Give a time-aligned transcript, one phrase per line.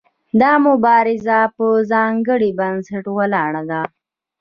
[0.41, 3.81] دا مبارزه په ځانګړي بنسټ ولاړه ده.